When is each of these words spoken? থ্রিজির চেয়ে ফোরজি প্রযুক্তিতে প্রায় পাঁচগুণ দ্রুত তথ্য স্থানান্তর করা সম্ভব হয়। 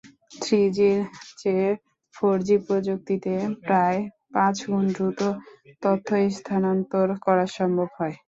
থ্রিজির 0.35 0.99
চেয়ে 1.39 1.69
ফোরজি 2.15 2.57
প্রযুক্তিতে 2.65 3.33
প্রায় 3.63 3.99
পাঁচগুণ 4.33 4.83
দ্রুত 4.95 5.19
তথ্য 5.83 6.07
স্থানান্তর 6.35 7.07
করা 7.25 7.45
সম্ভব 7.57 7.89
হয়। 7.97 8.15